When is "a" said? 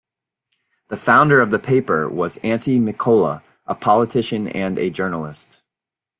3.67-3.75, 4.79-4.89